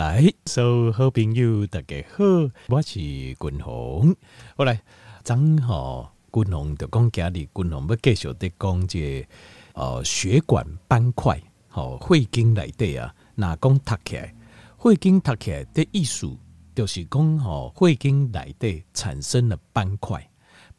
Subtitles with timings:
[0.00, 2.24] 来，所有好朋友大家好，
[2.68, 4.16] 我是君鸿。
[4.56, 4.80] 后来，
[5.22, 9.28] 刚好君鸿就讲家里君鸿要继续的讲这
[9.74, 14.34] 呃血管斑块，好会经来的啊，那讲读起来，
[14.78, 16.26] 会经读起来的意思
[16.74, 20.26] 就是讲吼，会经来的产生了斑块，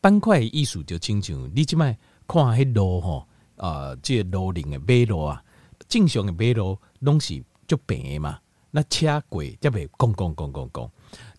[0.01, 1.95] 斑块的意思就亲像你即摆
[2.27, 3.27] 看迄路吼，
[3.57, 5.43] 呃，这路林的马路啊，
[5.87, 8.39] 正常的马路拢是就平嘛。
[8.71, 10.89] 那车过则袂拱拱拱拱拱，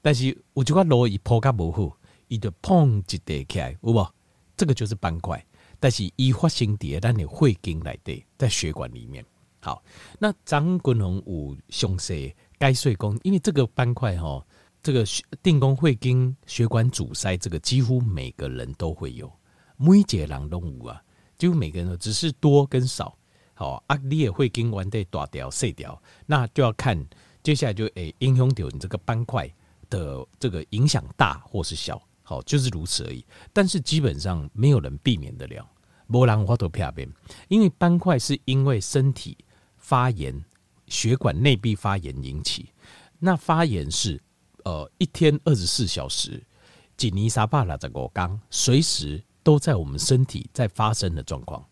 [0.02, 1.96] 但是有一块路伊铺甲无好，
[2.28, 4.14] 伊就碰一地起来，有无？
[4.56, 5.44] 这个就是斑块。
[5.80, 9.24] 但是伊发生伫咱的会经内底，在血管里面。
[9.60, 9.82] 好，
[10.18, 14.46] 那张君龙有详细解说讲，因为这个斑块吼，
[14.82, 19.32] 这个血定工会经血管阻塞，这个几乎每个人都会有，
[19.76, 21.02] 每一个人都有啊，
[21.38, 23.16] 几乎每个人都只是多跟少。
[23.62, 27.00] 好，啊，你也会跟完的大条细条，那就要看
[27.44, 29.48] 接下来就诶影响到你这个斑块
[29.88, 33.24] 的这个影响大或是小，好，就是如此而已。
[33.52, 35.64] 但是基本上没有人避免得了，
[36.08, 37.08] 没人法度避免，
[37.46, 39.38] 因为斑块是因为身体
[39.76, 40.44] 发炎、
[40.88, 42.68] 血管内壁发炎引起。
[43.20, 44.20] 那发炎是
[44.64, 46.42] 呃一天二十四小时，
[46.96, 51.64] 几尼沙巴拉这个刚随时都在我们身体在发生的状况。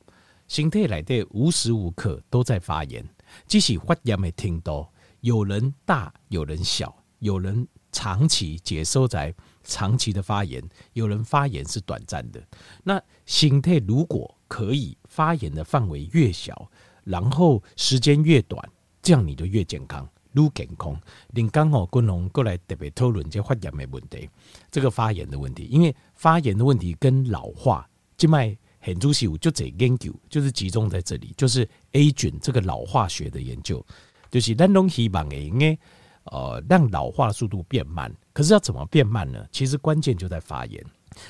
[0.51, 3.09] 身体内底无时无刻都在发炎，
[3.47, 4.85] 即使发炎的程度，
[5.21, 10.61] 有人大，有人小，有人长期接收在长期的发炎，
[10.93, 12.43] 有人发炎是短暂的。
[12.83, 16.69] 那身体如果可以发炎的范围越小，
[17.05, 18.61] 然后时间越短，
[19.01, 21.01] 这样你就越健康，越健康。
[21.29, 24.29] 您刚好君龙过来特别讨论这发炎的问题，
[24.69, 28.59] 这个发炎的问题，因为发炎的问题跟老化静脉。
[28.83, 33.85] 很多事物就这研究，就是集中在这里，就是 aging 这个老化学的研究，
[34.31, 35.79] 就是咱拢希望诶，
[36.25, 38.11] 呃，让老化速度变慢。
[38.33, 39.47] 可是要怎么变慢呢？
[39.53, 40.83] 其实关键就在发炎，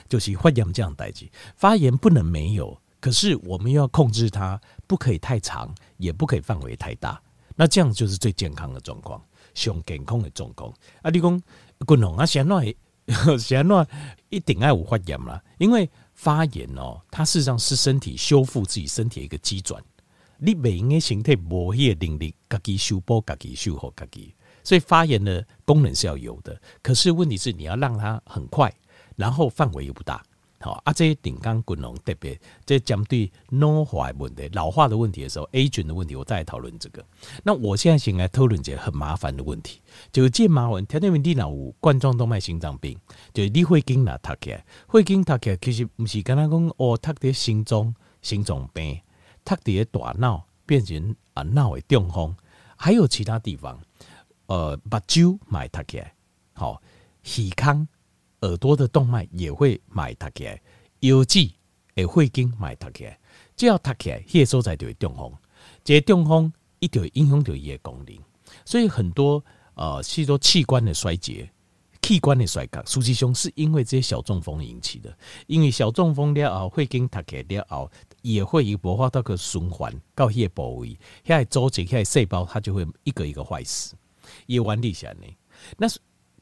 [0.09, 1.29] 就是发炎这样代际。
[1.57, 7.21] 发炎不能没有，可是我们要控制它，不可以太长，也不可以范围太大。
[7.57, 9.21] 那这样就是最健康的状况，
[9.55, 10.73] 上健康的状况。
[11.03, 11.43] 啊，你讲
[11.85, 12.75] 滚龙啊，现在
[13.39, 13.89] 现在
[14.29, 15.91] 一定爱有发炎啦，因为。
[16.21, 19.83] 发炎哦，它事实上是身体修复自己身体的一个机转。
[20.37, 26.61] 你每一个形态无迄个能力，自己修补、自己修复、自己，所以发炎的功能是要有的。
[26.83, 28.71] 可是问题是，你要让它很快，
[29.17, 30.23] 然后范围又不大。
[30.63, 37.03] 好啊，这些顶刚滚龙特别这讲对老化问题、老化的问题的时候，aging 的问题，我再来讨论这个。
[37.43, 39.81] 那我现在先来讨论一个很麻烦的问题，
[40.13, 42.95] 就是这麻烦，天天问你脑有冠状动脉心脏病，
[43.33, 49.01] 就是你会经哪读起来，会经读起来，其实不是跟他讲哦，读的心脏心脏病，
[49.45, 52.37] 读的大脑变成啊脑的中风，
[52.77, 53.81] 还有其他地方，
[54.45, 56.15] 呃，目睭买读起来，
[56.53, 56.83] 好，
[57.25, 57.89] 耳康。
[58.43, 60.61] 耳朵的动脉也会买塌起来，
[61.01, 61.55] 腰肌
[61.95, 63.19] 也会经买塌起来，
[63.55, 65.33] 只要塌起来，迄那所在就会中风，
[65.85, 68.17] 这中风一定会影响到伊的功能，
[68.65, 71.51] 所以很多呃，许多器官的衰竭、
[72.01, 75.15] 器官的衰竭，实际上是因为这些小中风引起的。
[75.47, 77.91] 因为小中风了后会经它起来了后，
[78.23, 83.95] 也会有无法度去循环到迄个部位，遐个组织、遐个细胞，它就会一个一个坏死。
[84.47, 85.27] 也完底下呢，
[85.77, 85.87] 那。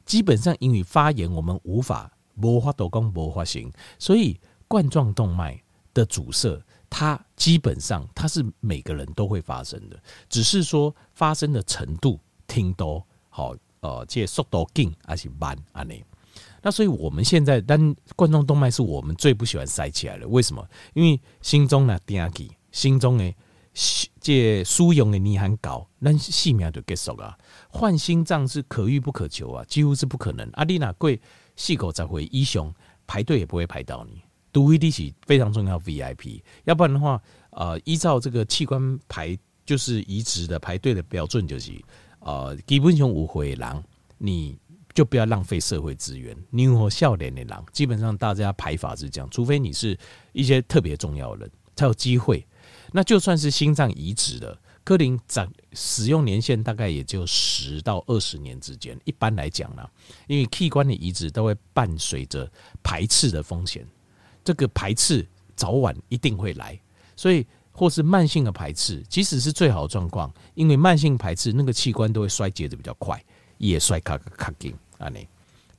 [0.09, 2.11] 基本上，因为发炎，我们无法
[2.41, 4.35] 无法度讲无发生，所以
[4.67, 5.61] 冠状动脉
[5.93, 6.59] 的阻塞，
[6.89, 15.83] 它基本上它是每个人都会发生的，只是说发生的程度听多好，呃，这速度紧还是慢啊？
[15.83, 15.93] 呢？
[16.63, 20.67] 那所以我们现在，但冠状动脉是我们最不喜欢塞起来的，为什么？
[20.95, 23.31] 因为心中呢，第二期心中呢。
[24.19, 27.37] 这输赢的年限高，那性命就结束了。
[27.69, 30.49] 换心脏是可遇不可求啊，几乎是不可能。
[30.53, 31.19] 阿丽娜贵
[31.55, 32.73] 细狗才会医生
[33.07, 34.21] 排队也不会排到你。
[34.51, 37.21] 独位的是非常重要 VIP，要不然的话，
[37.51, 41.71] 呃，依照这个器官排就是移植的排队的标准，就是
[42.19, 43.81] 呃，基本上无回狼，
[44.17, 44.57] 你
[44.93, 46.35] 就不要浪费社会资源。
[46.49, 49.97] 你有笑脸的狼，基本上大家排法是这样，除非你是
[50.33, 52.45] 一些特别重要的人，才有机会。
[52.91, 58.99] 那就算是心脏移植的，柯林长使用年限大概也就十到二十年之间。
[59.05, 59.87] 一般来讲呢，
[60.27, 62.51] 因为器官的移植都会伴随着
[62.81, 63.85] 排斥的风险，
[64.43, 66.79] 这个排斥早晚一定会来，
[67.15, 73.23] 所以或是慢性的排斥，即使是最好的状况，因为慢性排斥那个器官都会衰竭的比较快，
[73.57, 75.27] 也衰卡卡紧啊你。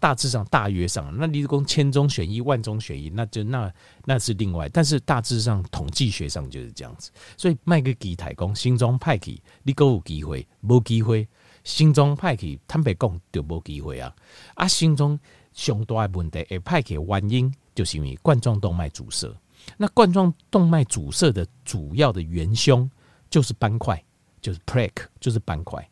[0.01, 3.73] 大致上，大约上，那你讲千中选一，万中选一，那就那
[4.07, 4.69] 那是另外。
[4.71, 7.11] 但是大致上，统计学上就是这样子。
[7.37, 11.29] 所以卖个机台工，心脏派去，你够有机会，无机会，
[11.63, 14.13] 心脏派去，坦白讲就无机会啊！
[14.55, 15.21] 啊，心脏
[15.53, 19.31] 上大的问题会派去原因，就是因为冠状动脉阻塞。
[19.77, 22.91] 那冠状动脉阻塞的主要的元凶
[23.29, 24.03] 就是斑块，
[24.41, 25.87] 就是 plaque，就是斑块。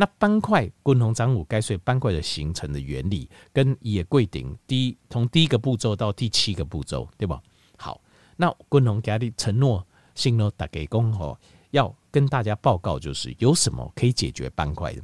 [0.00, 7.38] 那斑块，滚红章五该说斑块的形成的原理，跟也贵顶第一从第一个步骤到第七个步骤，对吧？
[7.76, 8.00] 好，
[8.34, 11.38] 那滚红家的承诺信诺打给公吼，
[11.72, 15.02] 要跟大家报告，就是有什么可以解决斑块的。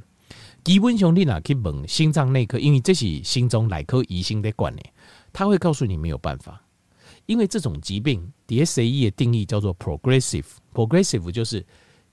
[0.64, 4.81] 基本上你哪去问心脏内科，因为这是心中内科医生的管呢，
[5.31, 6.64] 他会告诉你没有办法，
[7.26, 11.62] 因为这种疾病 DSE 的定义叫做 progressive，progressive 就是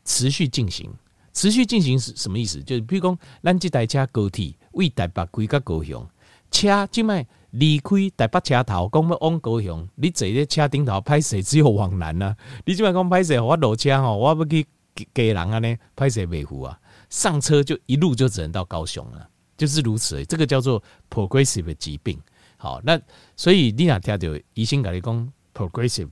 [0.04, 0.94] 持续进行。
[1.34, 2.62] 持续进行是什么意思？
[2.64, 6.08] 就是比如讲，咱这台车高铁为台北开到高雄，
[6.52, 12.36] 车即卖离开台北车头，讲要往高雄，你坐在车顶头歹势只有往南啊！
[12.66, 14.66] 你即卖讲歹势，我落车吼，我要去
[15.14, 19.28] 家人啊呢，歹势维护啊，上车就一路就只能到高雄了，
[19.58, 20.24] 就是如此。
[20.26, 22.20] 这个叫做 progressive 的疾病。
[22.58, 23.00] 好，那
[23.36, 26.10] 所以你若听到医生跟你讲 progressive，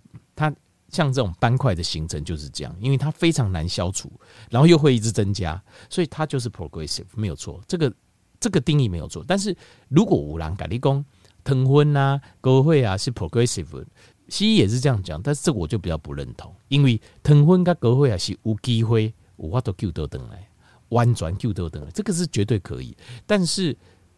[0.91, 4.11] 像这种斑块的形成就是这样，因为它非常难消除，
[4.49, 5.59] 然后又会一直增加，
[5.89, 7.61] 所以它就是 progressive 没有错。
[7.67, 7.91] 这个
[8.39, 9.23] 这个定义没有错。
[9.25, 9.55] 但是
[9.88, 11.03] 如果五郎改立功、
[11.43, 13.85] 疼昏啊、沟会啊是 progressive，
[14.27, 20.47] 西医也是这样讲，但是这个我就比较不认同，因为疼昏跟沟会啊是无机会无法都救得等来，
[20.89, 22.95] 弯转救得等来，这个是绝对可以。
[23.25, 23.75] 但是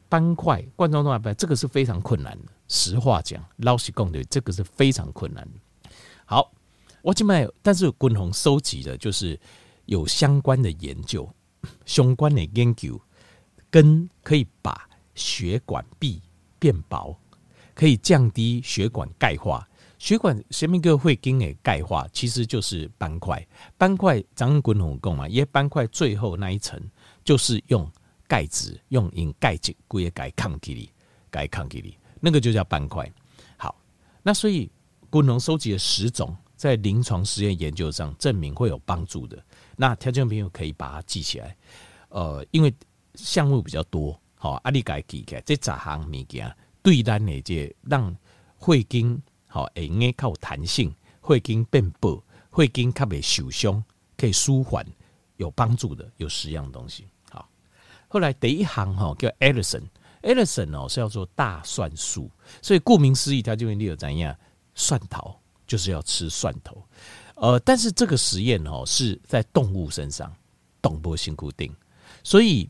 [0.10, 2.52] 斑块冠状动脉斑这个是非常困难的。
[2.68, 5.90] 实话讲，老实讲的，这个是非常困难的。
[6.26, 6.52] 好。
[7.04, 9.38] 我今麦，但是滚红收集的就是
[9.88, 11.30] 有相关的研究，
[11.86, 13.00] 相关的研究
[13.70, 16.22] 跟可以把血管壁
[16.58, 17.14] 变薄，
[17.76, 19.68] 可以降低血管钙化。
[20.00, 23.46] 血管什么个会经诶钙化，其实就是斑块。
[23.78, 26.82] 斑块长滚红共嘛，因为斑块最后那一层
[27.26, 27.86] 就是用
[28.30, 30.90] 钙质，用引钙质归钙抗体力，
[31.30, 33.12] 钙抗体力，那个就叫斑块。
[33.58, 33.76] 好，
[34.24, 34.72] 那所以
[35.10, 36.34] 滚红收集了十种。
[36.64, 39.38] 在临床实验研究上证明会有帮助的，
[39.76, 41.54] 那听众朋友可以把它记起来。
[42.08, 42.74] 呃，因为
[43.16, 46.50] 项目比较多，好，阿里改记起来这十项物件
[46.82, 48.16] 对咱的这让
[48.56, 53.84] 会经好会用较有弹性，会经变薄，会经较袂受伤，
[54.16, 54.86] 可以舒缓，
[55.36, 57.06] 有帮助的有十样东西。
[57.30, 57.46] 好，
[58.08, 62.32] 后来第一行哈叫 Allicin，Allicin 哦是要做大蒜素，
[62.62, 64.34] 所以顾名思义，它就会你有怎样
[64.76, 65.38] 蒜头。
[65.66, 66.84] 就是要吃蒜头，
[67.36, 70.34] 呃，但是这个实验哦是在动物身上，
[70.82, 71.74] 动物性固定，
[72.24, 72.70] 所以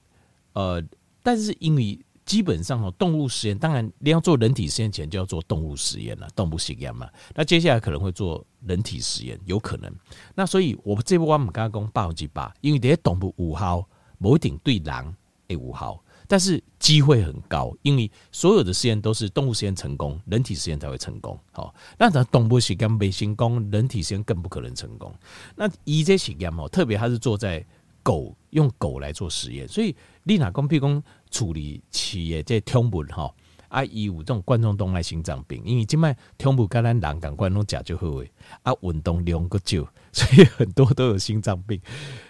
[0.53, 0.83] 呃，
[1.21, 9.93] 但是因为基本上哦，动物实验当然你要做人体实验前就要做动物实验了，动物实验嘛，那接下来可能会做人体实验，有可能。
[10.35, 13.87] 那所以我这部我们刚刚讲百几把，因为这些动物五号
[14.17, 15.15] 某一定对狼
[15.47, 16.02] 诶五号。
[16.27, 21.39] 但是机会很高，因为所有的实验都是动物实验成功，人体实验才会成功。
[21.51, 25.13] 好，那咱动物实验没成功，人体实验更不可能成功。
[25.55, 27.65] 那以这实验哦，特别它是做在
[28.01, 33.33] 狗，用狗来做实验，所以你哪公譬如讲处理企业这通物哈
[33.69, 38.31] 啊，有这种冠状动脉心脏病，因为今麦通物跟咱人感官拢讲就好诶，
[38.63, 41.81] 啊，运动量个少， 所以很多都有心脏病。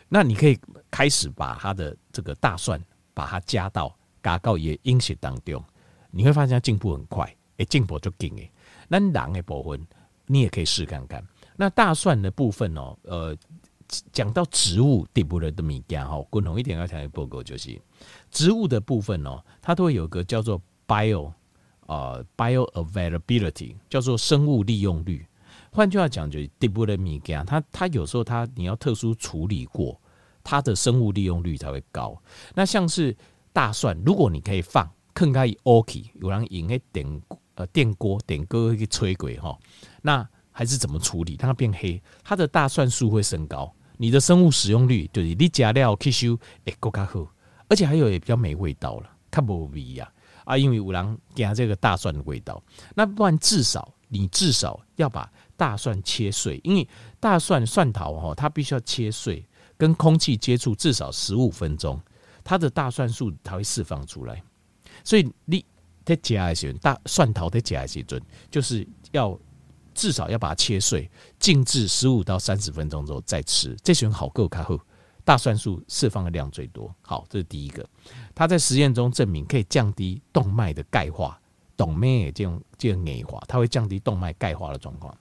[0.09, 0.57] 那你可以
[0.91, 2.81] 开始把它的这个大蒜。
[3.13, 5.63] 把它加到加到也饮食当中，
[6.11, 8.51] 你会发现它进步很快，诶，进步就紧诶。
[8.87, 9.85] 那人的部分，
[10.27, 11.23] 你也可以试看看。
[11.55, 13.35] 那大蒜的部分哦，呃，
[14.11, 17.79] 讲到植物底部的物件哈，共同一点要讲的报告就是
[18.31, 21.31] 植物的部分哦，它都会有个叫做 bio
[21.85, 25.25] 呃 bio availability，叫做生物利用率。
[25.71, 29.99] 换句话讲，就是底部的物件，它它有时候它你要特殊处理过。
[30.43, 32.21] 它的生物利用率才会高。
[32.53, 33.15] 那像是
[33.51, 37.21] 大蒜，如果你可以放，更加以 OK，有人用那电
[37.55, 39.57] 呃电锅电锅去吹鬼哈，
[40.01, 41.37] 那还是怎么处理？
[41.37, 47.27] 它变黑，它的大蒜素会升高，你的生物使用率就是你加料吸收诶更加好，
[47.67, 50.11] 而且还有也比较没味道了，它不味呀
[50.45, 52.61] 啊，因为有人加这个大蒜的味道。
[52.95, 56.87] 那不然至少你至少要把大蒜切碎，因为
[57.19, 59.45] 大蒜蒜头哈，它必须要切碎。
[59.83, 61.99] 跟空气接触至少十五分钟，
[62.41, 64.41] 它的大蒜素它会释放出来，
[65.03, 65.65] 所以你
[66.05, 68.17] 在夹的时候，大蒜头在夹的时候，
[68.49, 69.37] 就是要
[69.93, 74.79] 至少要把它切碎，静置十五到三十分钟之后再吃，这选好够卡后，
[75.25, 76.95] 大蒜素释放的量最多。
[77.01, 77.85] 好，这是第一个，
[78.33, 81.37] 它在实验中证明可以降低动脉的钙化，
[81.75, 85.13] 动脉这种这种硬化，它会降低动脉钙化的状况。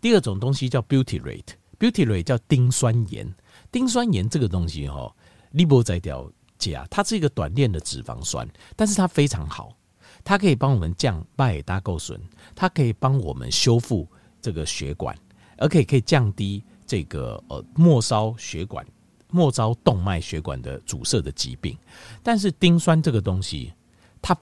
[0.00, 3.32] 第二种东西叫 butyrate，butyrate 叫丁酸盐。
[3.70, 5.14] 丁酸盐这个东西哈，
[5.52, 9.76] 利波在掉钾，它是一个短链的脂肪酸，但是它非常好，
[10.24, 12.20] 它可以帮我们降拜胆固醇，
[12.54, 14.08] 它可以帮我们修复
[14.40, 15.16] 这个血管，
[15.56, 18.84] 而且可以降低这个呃末梢血管、
[19.30, 21.76] 末梢动脉血管的阻塞的疾病。
[22.22, 23.72] 但是丁酸这个东西，
[24.22, 24.36] 它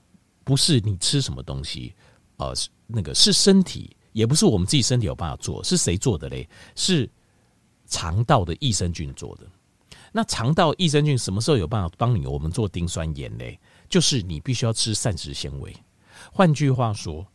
[0.44, 1.92] 不是你吃什么东西，
[2.36, 2.54] 呃，
[2.86, 6.48] 那个是身体，也不是我们自己身体有办法做，是谁做的嘞？
[6.74, 7.10] 是
[7.86, 9.46] 肠道的益生菌做的。
[10.12, 13.44] 那肠道益生菌什么时候有办法帮你我们做丁酸盐呢？
[13.88, 15.74] 就是你必须要吃膳食纤维。
[16.32, 17.26] 换句话说，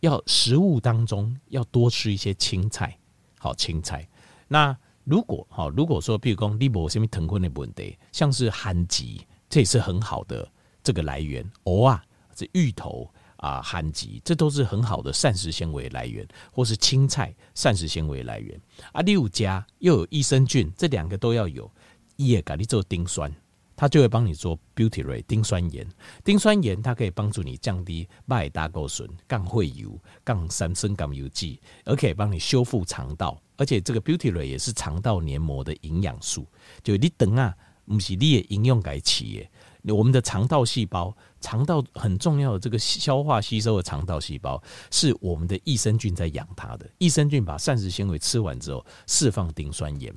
[0.00, 2.98] 要食物当中要多吃一些青菜，
[3.38, 4.08] 好青菜。
[4.48, 9.04] 那如果好，如果说，比如说你没什么疼痛的问题，像是番薯，
[9.48, 10.50] 这也是很好的
[10.82, 11.48] 这个来源。
[11.64, 12.02] 藕啊，
[12.36, 18.60] 是芋头啊，番薯，这都是很好的膳食纤维来源，或是青菜膳食纤维来源。
[18.92, 21.68] 啊，六加又有益生菌，这两个都要有。
[22.16, 23.32] 也给你做丁酸，
[23.76, 25.88] 它就会帮你做 butyrate 丁酸盐。
[26.24, 33.40] 丁酸盐它可以帮助你降低麦胆固醇、降会油、降三酸甘油剂，而可以帮你修复肠道。
[33.56, 36.44] 而且这个 butyrate 也是肠道黏膜的营养素。
[36.82, 37.54] 就你等啊，
[37.86, 39.50] 不是你的应用改起耶。
[39.84, 46.88] 我们的肠道细胞，肠道很重要的这个消化吸收的肠道细胞，是我们的益生菌在养它的。
[46.98, 50.14] 益生菌把膳食纤维吃完之后，释放丁酸盐。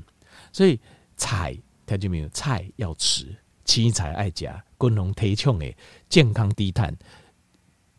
[0.51, 0.79] 所以
[1.15, 1.57] 菜。
[1.83, 3.35] 他就没有菜要吃，
[3.65, 5.75] 青菜爱加，共同提倡的
[6.07, 6.95] 健康低碳，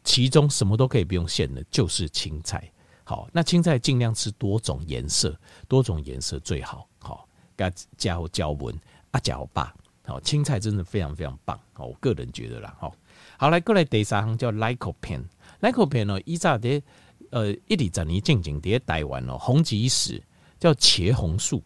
[0.03, 2.73] 其中什么都可以不用限的，就是青菜。
[3.05, 5.39] 好，那青菜尽量吃多种颜色，
[5.69, 6.89] 多种颜色最好。
[7.01, 8.75] 好，加加椒文
[9.11, 9.75] 啊，加爸。
[10.07, 11.61] 好，青菜真的非常非常棒。
[11.75, 12.75] 好，我个人觉得啦。
[12.81, 12.95] 好，
[13.39, 16.83] 好来过来第三行叫 Lycopene，Lycopene 呢，依照的
[17.31, 20.23] 呃一里在你静静的台湾哦，红极一时
[20.59, 21.63] 叫茄红素。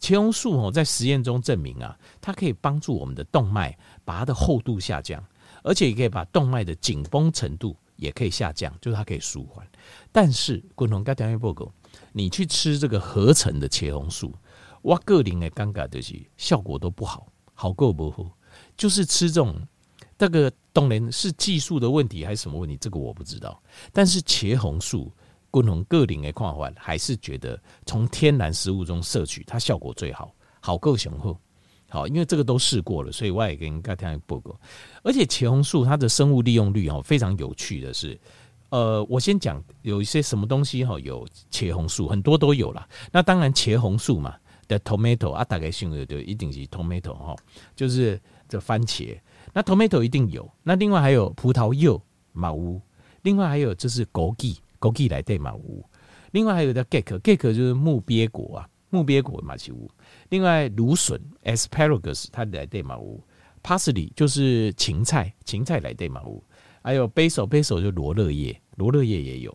[0.00, 5.22] 茄红素哦，在实验中证明啊，它可以帮助我们的动脉把它的厚度下降，
[5.62, 9.66] 而且也可以把动脉的紧绷程度也可以下降，就是它可以舒缓。
[10.10, 11.70] 但是，共同跟条件报告，
[12.12, 14.34] 你去吃这个合成的茄红素，
[14.80, 18.24] 我个人的尴尬就是效果都不好，好够不好，
[18.78, 19.54] 就是吃这种
[20.20, 23.60] 这个当然是技术的问题还是什么问题，这个我不知道。
[23.92, 25.12] 但是茄红素。
[25.52, 31.36] 共同个人的看法，还是觉得从天然食物中摄取，它效果最好，好够雄厚。
[31.88, 34.56] 好，因为这个都试过了，所以我也跟大家报告。
[35.02, 38.16] 而且茄红素它的生物利用率哦，非常有趣的是，
[38.68, 42.88] 呃，我先讲有一些什么东西哈，有茄红素，很多都有啦。
[43.10, 44.36] 那当然茄红素嘛
[44.68, 47.34] 的 tomato 啊，大概性的就一定是 tomato 哈，
[47.74, 49.18] 就是这番茄。
[49.52, 52.00] 那 tomato 一定有，那另外还有葡萄柚、
[52.32, 52.80] 马乌，
[53.22, 54.56] 另外还有就是枸杞。
[54.80, 55.84] 枸杞来对马乌，
[56.30, 59.90] 另外还有叫 gek，gek 就是木鳖果啊，木鳖果嘛其乌。
[60.30, 63.22] 另外芦笋 asparagus 它来对马乌
[63.62, 66.42] ，parsley 就是芹菜，芹菜来对马乌。
[66.82, 69.54] 还有 basil，basil 就罗勒叶，罗勒叶也有。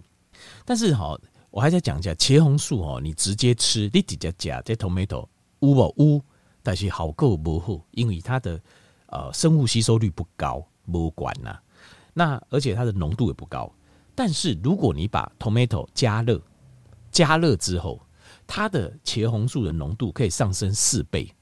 [0.64, 5.28] 但是哈，我还在讲一下茄红素哦，你直接吃，你直接加这 tomato
[5.62, 6.22] 无不无，
[6.62, 8.62] 但是好够不好，因为它的
[9.08, 11.58] 呃生物吸收率不高，不管呐。
[12.14, 13.72] 那而且它的浓度也不高。
[14.14, 16.42] 但是如果你把 tomato 加热，
[17.12, 18.02] 加热之后，
[18.48, 21.34] 它的茄红素的浓度可以上升四倍，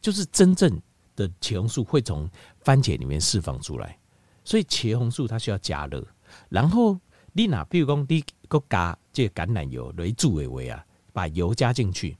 [0.00, 0.80] 就是真正
[1.14, 2.28] 的茄红素会从
[2.60, 3.96] 番茄里面释放出来。
[4.44, 6.04] 所以茄红素它需要加热，
[6.48, 6.98] 然后
[7.32, 12.16] 你拿，比如讲你个加这橄榄油来煮为为啊，把油加进去，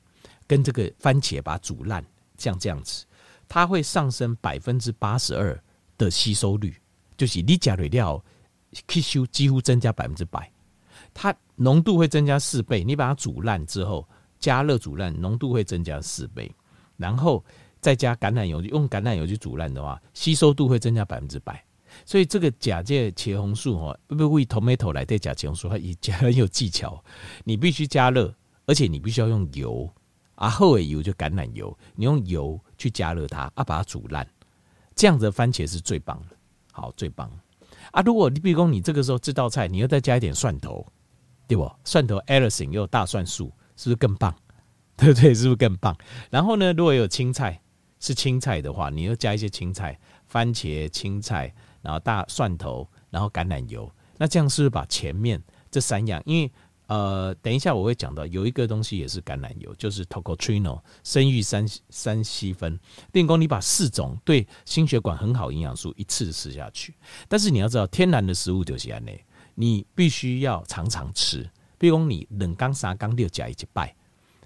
[0.46, 2.04] 跟这个番茄把它煮烂，
[2.36, 3.04] 像这样子，
[3.48, 5.58] 它会上升百分之八十二
[5.98, 6.74] 的吸收率，
[7.16, 8.22] 就是你加了料。
[8.88, 10.52] 吸收几乎增加百分之百，
[11.14, 12.84] 它浓度会增加四倍。
[12.84, 14.06] 你把它煮烂之后，
[14.38, 16.52] 加热煮烂，浓度会增加四倍。
[16.98, 17.42] 然后
[17.80, 21.64] 再加橄榄油，用橄榄油去煮烂的话，吸收度会增加百分之百。
[22.04, 27.02] 所以这个假借茄红素哦，不不为 tomato 来对假茄红素，它也很有技巧。
[27.44, 28.34] 你必须加热，
[28.66, 29.90] 而且你必须要用油
[30.36, 34.26] 啊，后尾油就橄榄油，你用油去加热它啊，把它煮烂，
[34.94, 36.36] 这样子的番茄是最棒的，
[36.72, 37.30] 好，最棒。
[37.90, 40.86] 啊，如果你比如说你这个时候这道菜，你要再加一点蒜头，
[41.48, 41.70] 对不？
[41.84, 44.34] 蒜头 Allicin 又有大蒜素，是不是更棒？
[44.96, 45.34] 对不对？
[45.34, 45.96] 是不是更棒？
[46.30, 47.60] 然后呢，如果有青菜，
[47.98, 56.52] 是青菜的话，你要加一些青菜，番茄、青菜，然后大蒜头，然后橄榄油，那这样是不是把前面这三样，因为。
[56.86, 62.78] 呃，等一下我会讲到有一个东西也是橄榄油，就是 Tocotrino 生育三三烯酚。
[63.12, 66.94] 电工，你把四种对心血管很好营养素一次吃下去，
[67.28, 69.24] 但是你要知道，天然的食物就是安内，
[69.56, 71.48] 你必须要常常吃。
[71.76, 73.94] 比如你冷刚三刚六加一拜，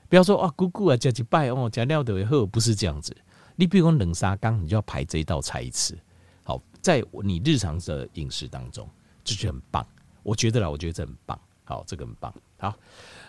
[0.08, 3.14] 不要说啊姑姑啊加一拜哦加料的会好，不是这样子。
[3.56, 5.98] 你比如说冷沙缸，你就要排这一道菜一次。
[6.42, 8.88] 好，在你日常的饮食当中，
[9.22, 9.86] 这就很棒。
[10.22, 11.38] 我觉得啦，我觉得这很棒。
[11.70, 12.34] 好，这个很棒。
[12.58, 12.74] 好，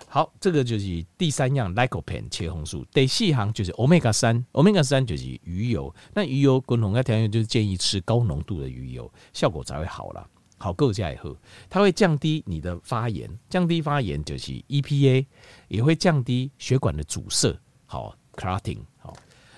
[0.07, 2.83] 好，这个就是第三样，Lycopene 茄红素。
[2.91, 5.93] 第四行就是 Omega 三，Omega 三就是鱼油。
[6.15, 10.27] 那鱼油，共同的条件就是建议吃高浓度的鱼油，效果才会好啦。
[10.57, 11.37] 好，够加以后，
[11.69, 15.23] 它会降低你的发炎，降低发炎就是 EPA，
[15.67, 17.55] 也会降低血管的阻塞。
[17.85, 18.79] 好，Clotting。
[18.97, 19.15] 好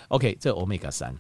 [0.10, 1.16] ，OK，这 Omega 三。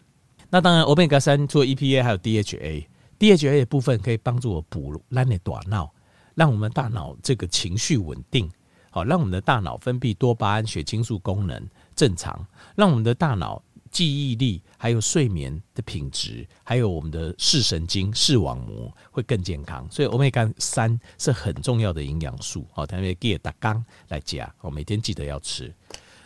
[0.50, 5.90] 那当然，Omega 三除了 EPA，还有 DHA，DHA 的部分可以帮助我补烂的大脑，
[6.36, 8.50] 让我们大脑这个情绪稳定。
[8.92, 13.62] 好，让我们的大脑分泌多巴胺、血清素功能正常，让我们的大脑。
[13.92, 19.88] 记忆力，还有睡眠的品质，还有我们的视神经、视网膜会更健康。
[19.92, 22.66] 所以欧米伽三是很重要的营养素。
[22.74, 25.72] 好，特别给大家来讲，我每天记得要吃。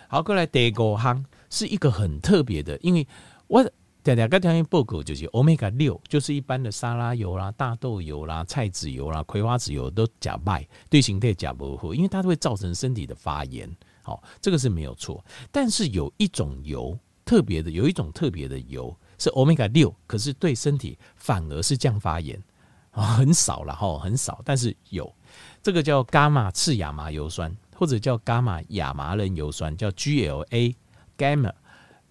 [0.08, 3.06] 好，过来第五项是一个很特别的，因为
[3.48, 3.70] 我
[4.08, 13.70] 对两个条件报告就是欧米伽六，就是一般的沙拉油啦、大豆油啦、菜籽油啦、葵花籽油都假卖，对形态假不好，因为它会造成身体的发炎。
[14.02, 15.22] 好，这个是没有错。
[15.52, 16.98] 但是有一种油。
[17.26, 22.42] 特别的有一种特别的油是欧米伽六，可是对身体反而是降发炎，
[22.90, 25.14] 很少了哈，很少，但是有
[25.62, 31.52] 这个叫伽马次亚麻油酸，或者叫伽马亚麻仁油酸，叫 GLA（Gamma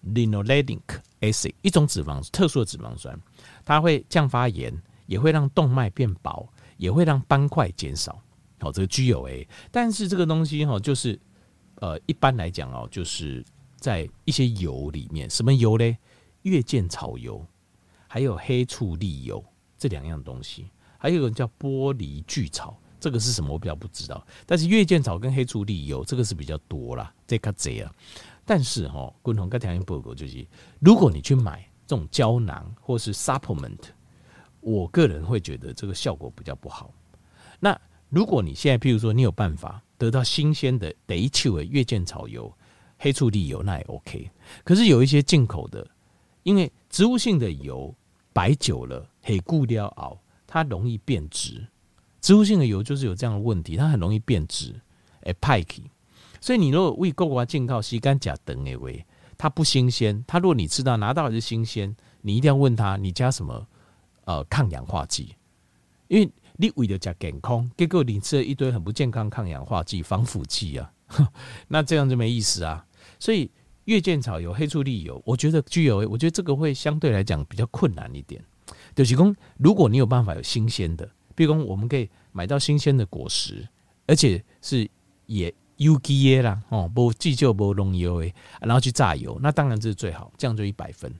[0.05, 0.79] linoleic
[1.21, 3.19] Acid），一种脂肪特殊的脂肪酸，
[3.63, 4.73] 它会降发炎，
[5.05, 8.21] 也会让动脉变薄，也会让斑块减少。
[8.59, 11.19] 好，这个 GLA，但是这个东西哈，就是
[11.75, 13.43] 呃，一般来讲哦，就是。
[13.79, 15.97] 在一些油里面，什么油呢？
[16.41, 17.45] 月见草油，
[18.07, 19.41] 还有黑醋栗油
[19.77, 23.53] 这两样东西，还有一个叫玻璃聚草，这个是什么？
[23.53, 24.25] 我比较不知道。
[24.47, 27.93] 但是月见草跟黑醋栗油这个是比较多啦，这个贼啊。
[28.47, 30.47] 但是哈，共同跟条件报告就是，
[30.79, 33.77] 如果你去买这种胶囊或是 supplement，
[34.61, 36.91] 我个人会觉得这个效果比较不好。
[37.59, 37.79] 那
[38.09, 42.51] 如果你现在，譬如说你有办法得到新鲜的第一的月见草油。
[42.99, 44.27] 黑醋栗油那也 OK，
[44.63, 45.87] 可是有一些进口的，
[46.41, 47.93] 因为植物性的油
[48.33, 51.67] 摆久了，黑固料熬，它容易变质。
[52.21, 54.73] 植物性的油就是有这样的问题，它很容易变质，
[55.21, 55.83] 哎派克。
[56.39, 59.05] 所以你如果为国外进口洗干甲等诶喂，
[59.37, 60.23] 它不新鲜。
[60.27, 63.67] 它如果你知道拿到的是新鲜，你一定要问他你加什么
[64.25, 65.35] 呃抗氧化剂，
[66.07, 70.91] 因为你为了加健康，结果你吃了一堆很不健康抗氧化剂、防腐剂啊，
[71.67, 72.85] 那这样就没意思啊。
[73.19, 73.49] 所以
[73.85, 78.43] 月见草油、黑醋栗油，我觉得具有，我觉得这个会相对来讲比较困难一点。
[78.95, 83.65] 就是说，如果你有办法有新鲜的，比如说我们可以买到新鲜的果实，
[84.07, 84.89] 而且是
[85.27, 91.11] 也有机的啦，哦，不计究不农药的，然后去榨油，那当然这是最好，这样就一百分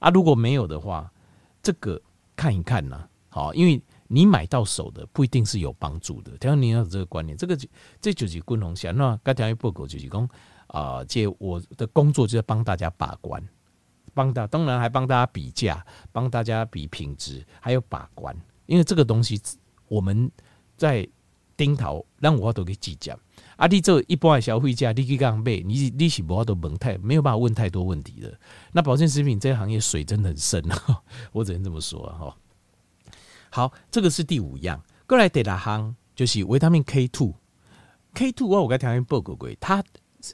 [0.00, 0.10] 啊。
[0.10, 1.10] 如果没有的话，
[1.62, 2.00] 这个
[2.34, 6.32] 看一看呐，好，因为你买到手的不一定是有帮助的。
[6.38, 7.68] 只要你要有这个观念，这个就
[8.00, 10.28] 这就是共同下，那刚才报告就是讲。
[10.68, 13.42] 啊，借我的工作就是帮大家把关，
[14.12, 18.36] 帮大当然还帮大家比价，帮大家比品质，还有把关。
[18.66, 19.40] 因为这个东西
[19.88, 20.30] 我们
[20.76, 21.08] 在
[21.58, 23.14] 顶头，让我都给计较。
[23.56, 28.40] 啊，你这一般的消费者，你去刚买，你你是无都问太，没有办法问太多问题的。
[28.72, 32.34] 那保健食品这个行业水真的很深啊，我只能这么说哈。
[33.50, 39.84] 好，这个是第五样，过来第六行就是维他命 K two，K two 我我刚才报告过，它。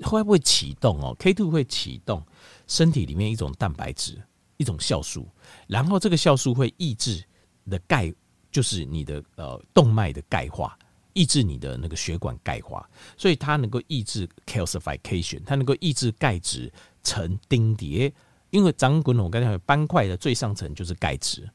[0.02, 2.24] 会不会启动哦？K two 会启动
[2.66, 4.18] 身体里面一种蛋白质，
[4.56, 5.28] 一种酵素，
[5.66, 7.22] 然后这个酵素会抑制
[7.68, 8.10] 的钙，
[8.50, 10.76] 就是你的呃动脉的钙化，
[11.14, 16.70] 抑制你的那个血管钙化，所以它能够抑制 calcification，它能够抑制钙质
[17.02, 18.12] 层钉叠。
[18.50, 21.48] 因为张滚我刚才讲斑块的最上层就是钙质，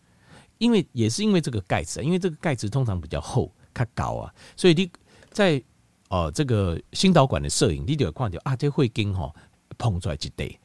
[0.58, 4.92] 因为也是因为这个钙质，因为这个钙质通常比较厚、它高啊，所以你
[5.32, 5.64] 在。
[6.12, 9.32] 哦、呃，这个心导管的摄影，你就会看到啊，这会跟哈
[9.78, 10.60] 碰出来几堆，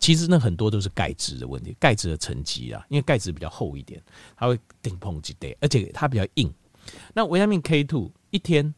[0.00, 4.02] 其实那很多都是钙质的问题，钙质的沉积啊，因为钙质比较厚一点，
[4.34, 6.52] 它会顶碰几堆，而且它比较硬。
[7.14, 8.74] 那维他命 K two 一天，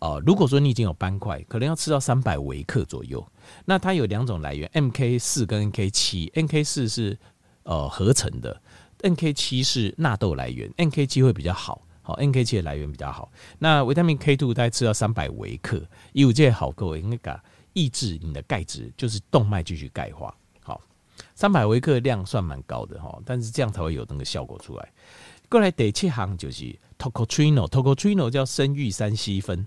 [0.00, 3.24] 呃，如果说你已经有斑块，可能要吃到三百微克左右。
[3.64, 7.16] 那它有两种来源，MK 四跟 NK 七，NK 四是
[7.62, 8.60] 呃合成的
[9.02, 11.82] ，NK 七是纳豆来源，NK 七会比较好。
[12.06, 13.32] 好，NK 七的来源比较好。
[13.58, 17.40] 那维他命 K two 大概吃到三百微克，有这好各位应该
[17.72, 20.36] 抑制你的钙质，就是动脉继续钙化。
[20.60, 20.78] 好，
[21.34, 24.92] 三百微克的量算蛮高的哈，但是这样才会有那个效果出来。
[25.54, 29.64] 过来第七行就是 tocotrino，tocotrino 叫生育三烯酚。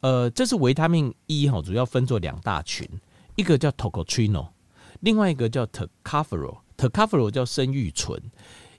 [0.00, 2.88] 呃，这是维他命 E 哈，主要分作两大群，
[3.36, 4.48] 一个叫 tocotrino，
[5.00, 6.60] 另外一个叫 Tocopherol。
[6.78, 8.18] tocopherol 叫生育醇。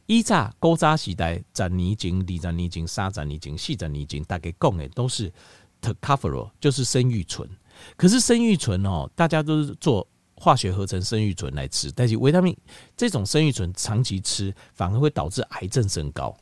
[0.08, 5.32] 以前古早时代，十年前、二十年前、三十年前、四十年前，大概讲的都是
[5.80, 7.48] tocopherol，就是生育醇。
[7.96, 10.08] 可是生育醇哦，大家都是做
[10.40, 12.56] 化学合成生育醇来吃，但是维他命
[12.96, 16.36] 这种生育醇长期吃反而会导致癌症升高。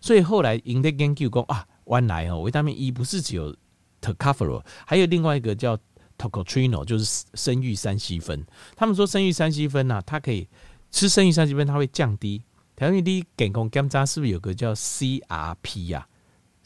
[0.00, 3.56] 所以后来因在研究讲啊，原来哦维他命 E 不是只有
[4.02, 5.78] tocopherol，还有另外一个叫
[6.18, 8.44] tocotrienol，就是生育三烯酚。
[8.76, 10.46] 他们说生育三烯酚呢，它可以
[10.90, 12.42] 吃生育三烯酚，它会降低。
[12.76, 16.08] 台湾的健康检查是不是有个叫 CRP 呀、啊？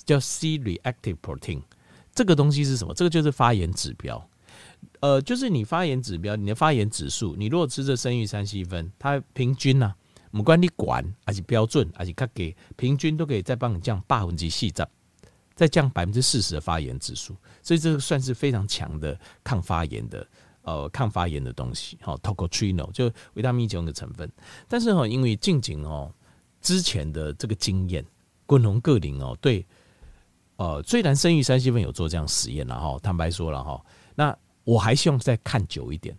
[0.04, 1.62] 叫 C-reactive protein，
[2.12, 2.92] 这个东西是什么？
[2.92, 4.28] 这个就是发炎指标。
[5.00, 9.96] 呃，就是你发炎指标，你的发炎指数，你如果吃这生育三七酚，它平均呐、啊，
[10.32, 14.72] 不管你管还是标准，还是它给平均都可以再帮你降百分之四十，
[15.54, 20.26] 再降百分之四十的发炎指数，所以这个算是非常强的抗发炎的。
[20.64, 24.30] 呃，抗发炎的东西，好 t o c o t r i n o 就维他命 E 中的成分。
[24.68, 26.14] 但是哈，因为近景哦，
[26.60, 28.06] 之前的这个经验，
[28.46, 29.66] 滚龙个林哦，对，
[30.54, 36.16] 呃，虽然生育三烯酚有做这样实验了哈，坦白说了哈，那我还希望再看久一点。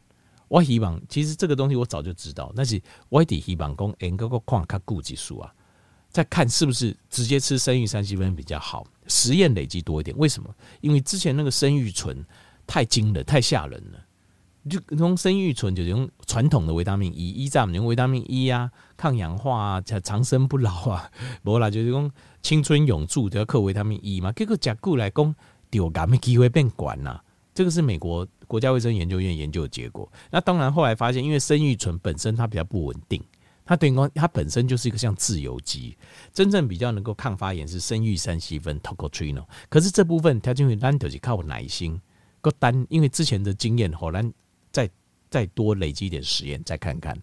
[0.48, 2.80] 我希望其实这个东西我早就知道，但是
[3.10, 5.52] 我得希望讲，能够个矿它顾技术啊，
[6.12, 10.16] 再看是不是直接吃生育三七分比较好，实验累积多一点。
[10.18, 10.54] 为什么？
[10.82, 12.24] 因为之前那个生育醇
[12.68, 14.00] 太惊人，太吓人了。
[14.70, 21.12] 就从生育醇，就是用传统的维他命 E，依仗用维他命 E 啊，抗氧化啊，长生不老啊，
[21.44, 24.32] 无啦，就是讲青春永驻都要靠维他命 E 嘛。
[24.32, 25.36] 结果结果来讲，
[25.72, 27.20] 丢癌的机会变管呐。
[27.54, 30.12] 这个是美国国家卫生研究院研究的结果。
[30.32, 33.24] 那当然后来发现，因为生育醇本身它比较不稳定，
[33.66, 35.98] 它等于说它本身就是一个像自由基，
[36.34, 39.46] 真正比较能够抗发炎是生育三烯酚 tocotrienol。
[39.70, 42.00] 可是这部分它就会单独是靠耐心，
[42.42, 44.24] 个单因为之前的经验后来。
[44.72, 44.90] 再
[45.30, 47.16] 再多累积一点实验，再看看。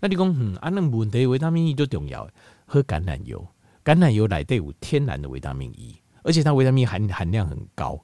[0.00, 2.30] 那你讲，嗯，啊，那问题维他命 E 就重要。
[2.66, 3.44] 喝橄榄油，
[3.84, 8.00] 橄榄油来对有天然的维他命 E，而且它维他命含含量很高，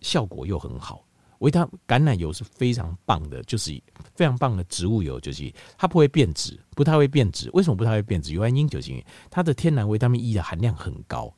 [0.00, 1.04] 效果又很好。
[1.38, 3.80] 维他橄榄油是非常棒的，就是
[4.16, 7.48] 非常棒的植物油，就是它不会变质，不太会变质。
[7.52, 8.32] 为什么不太会变质？
[8.32, 11.32] 原因就是因为它的天然维他命 E 的含量很高，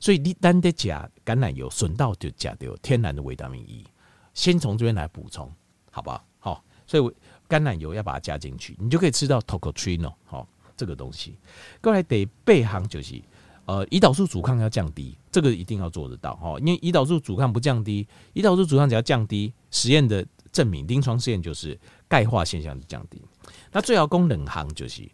[0.00, 3.86] 所以你单的加橄榄油，顺道就加掉天然的维他命 E。
[4.34, 5.48] 先从这边来补充，
[5.92, 6.24] 好不好？
[6.40, 7.02] 好所以
[7.48, 11.38] 橄榄油要把它加进去，你就可以吃到 tocotrienol 好这个东西。
[11.80, 13.22] 过来得备行就是，
[13.66, 16.58] 呃，胰岛素阻抗要降低，这个一定要做得到哈。
[16.58, 23.20] 因为胰岛素阻抗不降低，胰岛素阻抗只要降低，实验的证明，临床试验就是钙化现象降低。
[23.72, 25.10] 那最好供冷行就是，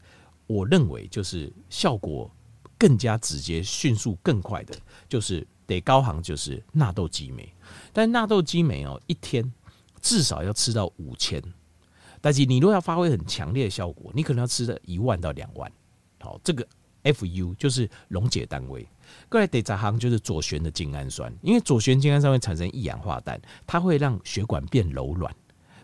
[0.47, 2.31] 我认为就是效果
[2.77, 4.77] 更加直接、迅速、更快的，
[5.09, 7.49] 就是得高行就是纳豆激酶。
[7.93, 9.53] 但纳豆激酶哦，一天
[10.01, 11.43] 至少要吃到五千。
[12.21, 15.71] 但是你如果要发挥很强烈的效果，你可能要吃的一万到两万。
[16.19, 16.67] 好，这个
[17.05, 18.87] FU 就是溶解单位。
[19.29, 25.35] 过来第十行就是左旋的精氨酸，因为左旋精氨酸会产生一氧化氮，它会让血管变柔软，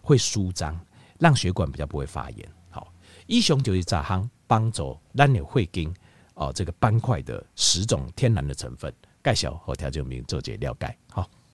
[0.02, 0.78] 会舒张，
[1.18, 2.48] 让血管比较不会发炎。
[2.70, 2.92] 好，
[3.26, 5.94] 一雄就是十行帮助让你会经
[6.34, 8.92] 哦这个斑块的十种天然的成分，
[9.24, 10.96] 介绍和条件名做解了解。
[11.10, 11.28] 好。